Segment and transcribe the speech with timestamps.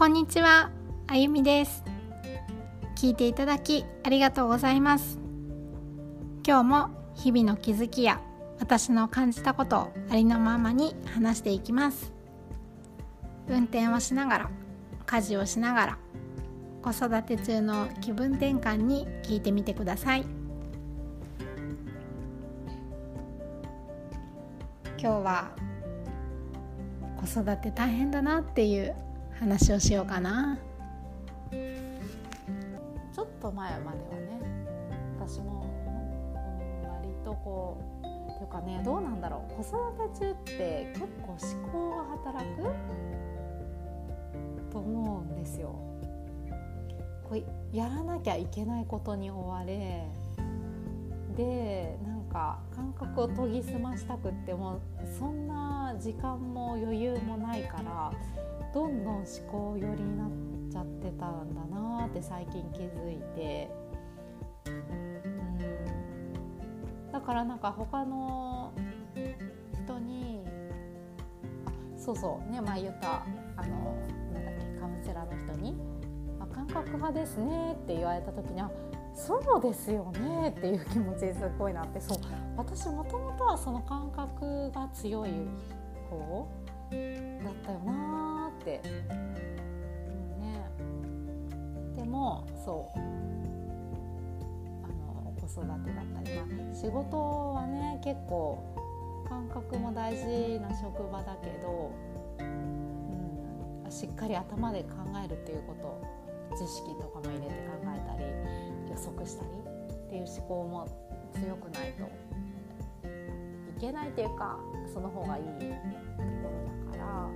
[0.00, 0.70] こんにちは、
[1.08, 1.84] あゆみです。
[2.96, 5.18] 聞いていただきありがとうございます。
[6.42, 8.18] 今日も日々の気づきや
[8.58, 12.14] 私の感じたことをありのままに話していきます。
[13.46, 14.50] 運転をしながら
[15.04, 15.98] 家事をしながら
[16.80, 20.24] 子育て中の気分転換に聞いてみてください。
[24.98, 25.50] 今日は
[27.22, 28.96] 子育て大変だなっていう
[29.40, 30.58] 話をしようかな
[31.50, 34.38] ちょっと前まではね
[35.18, 35.64] 私も、
[36.84, 37.90] 割とこう
[38.40, 42.62] ていうかねどうなんだろう子育て中って結構思考が働く
[44.70, 45.74] と思うんですよ。
[47.28, 50.04] こうやらなきゃいけないことに追われ
[51.36, 54.80] でなんか感覚を研ぎ澄ましたくっても
[55.18, 58.12] そんな時間も余裕もないから
[58.72, 60.30] どんどん思考寄りになっ
[60.70, 63.70] ちゃってたんだなって最近気づいて。
[64.66, 65.10] うん。
[67.12, 68.72] だからなんか他の
[69.74, 70.44] 人に
[71.66, 73.24] あそうそうね前言った
[73.56, 73.96] あの
[74.32, 75.76] なんだっけカウンセラーの人に
[76.54, 78.70] 「感覚派ですね」って言われた時には
[79.14, 82.00] そうですよねっていう気持ちすごいなって。
[82.00, 82.18] そう。
[82.56, 85.30] 私もともとはその感覚が強い
[86.08, 86.48] 方
[86.90, 90.70] だったよなって、うんね、
[91.96, 92.98] でもそう。
[92.98, 94.88] あ
[95.24, 98.62] の子育てだったり、まあ、仕事はね結構
[99.28, 101.92] 感覚も大事な職場だけど、
[103.84, 104.88] うん、しっかり頭で考
[105.24, 108.24] えるっていうこと知識とかも入れて考えたり
[108.90, 110.86] 予測したりっていう思考も
[111.32, 112.04] 強くないと
[113.76, 114.58] いけないっていうか
[114.92, 116.50] その方がいいとこ
[116.90, 117.30] ろだから、まあ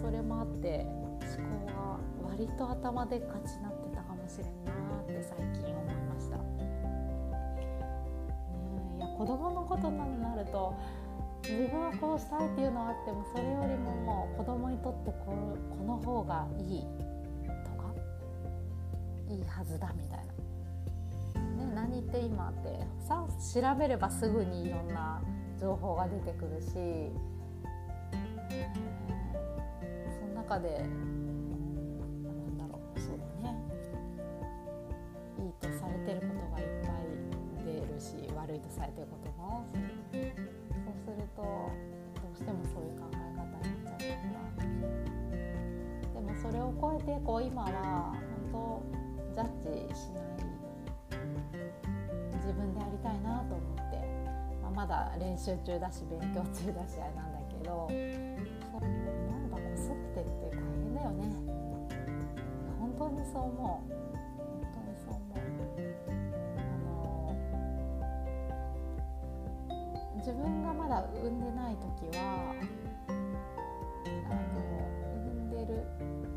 [0.00, 0.86] それもあって
[1.38, 1.98] 思考が
[2.30, 4.72] 割と頭でっかちになってたかもしれんな
[5.02, 6.36] って最近思いました。
[6.36, 6.42] ね、
[8.98, 10.74] いや子供のことになると
[11.42, 16.86] 自分はこうしたいっていうのはあってもそれよりももう子供にとってここの方がいい
[19.28, 20.24] いいはずだみたいな。
[21.64, 25.22] ね、何って今ってさ調べればすぐにいろんな
[25.60, 27.10] 情報が出てくるし
[30.34, 33.56] 中でなんだろうそうだね。
[35.38, 36.92] いいとされてることがいっぱい
[37.64, 39.64] 出るし悪いとされてることも。
[40.12, 40.20] そう
[41.02, 41.72] するとど
[42.32, 44.26] うしてもそういう考え方になっちゃうか
[44.58, 44.68] ら。
[46.12, 48.12] でもそれを超えてこう今は
[48.52, 49.03] 本当
[49.34, 50.24] ジャッジしない
[52.36, 53.98] 自分でやりたいなと思って、
[54.62, 57.88] まあ、まだ練習中だし勉強中だしあれなんだけど。
[59.94, 61.26] ってって大変だよね。
[62.78, 63.56] 本当にそう思う。
[63.58, 63.82] 本
[64.72, 65.38] 当にそう思う。
[66.56, 67.36] あの
[70.16, 72.54] 自分がまだ産んでない時は
[73.08, 74.62] あの
[75.26, 75.84] 産んでる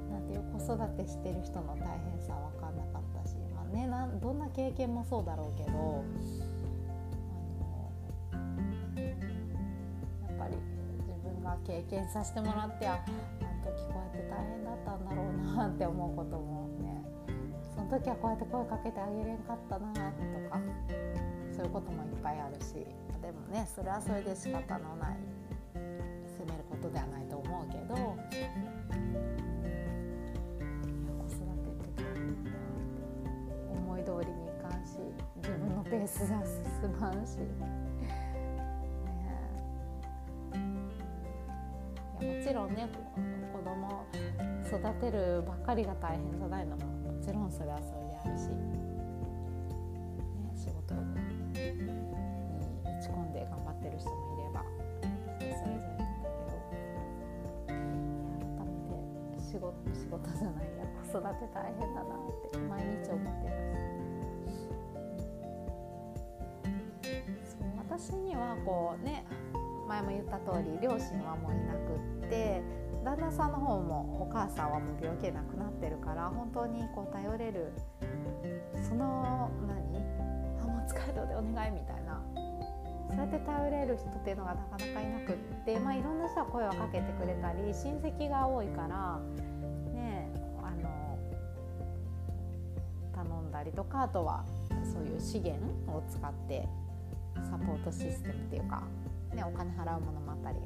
[0.09, 2.46] なんていう子育てしてる人の大変さ分
[3.77, 6.03] ね、などんな経験もそうだろうけど
[8.31, 8.49] あの
[9.03, 10.55] やっぱり
[11.05, 17.05] 自分が経験させてもらってあ時こうやって大変だったんだろうなって思うこともね
[17.75, 19.99] その時はこうやって声かけてあげれんかったなと
[20.49, 20.59] か
[21.55, 22.73] そういうこともいっぱいあるし
[23.21, 25.17] でもねそれはそれで仕方のない
[26.25, 28.17] 責めることではないと思うけど
[36.07, 36.41] スじゃ
[36.81, 37.39] 進まんし。
[42.17, 42.89] もちろんね
[43.53, 44.05] 子供
[44.65, 48.55] 育てるばっかりが大変じゃないのももちろんそれはそれであるし、ね、
[50.55, 51.01] 仕事に
[52.83, 54.63] 打ち込んで頑張ってる人もいれば
[55.39, 57.75] 人それぞれなんだけど
[58.57, 62.19] 改めて仕事仕事じゃないや子育て大変だなっ
[62.51, 63.55] て毎日思ってま
[63.93, 63.96] す。
[67.97, 69.25] 私にはこうね
[69.87, 72.61] 前も言った通り両親はもういなくって
[73.03, 77.73] 旦那さんの方もお母さんはもう病気で亡くなってるから本当にこう頼れる
[78.87, 79.97] その何
[80.61, 82.21] あもう疲れたでお願いみたいな。
[83.09, 85.35] そうやって頼れる人っていうのがなかなかいなくっ
[85.65, 89.17] て、まあ、いろんな人が声をかけてくれたり親戚が多いから
[89.93, 90.29] ね
[90.61, 91.17] あの
[93.15, 94.43] 頼んだりとかあとは
[94.83, 95.57] そういう資源
[95.89, 96.67] を使って
[97.45, 98.83] サポートシステムっていうか、
[99.33, 100.57] ね、お金払うものもあったり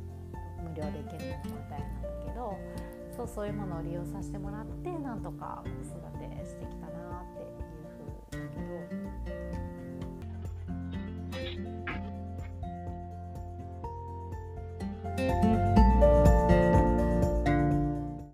[0.64, 2.58] 無料で行けるものもあったりなんだけど
[3.16, 7.50] そうそういうものを利用させてもらってなんとか子育てしてきたなっていう
[7.98, 9.22] ふうだけど。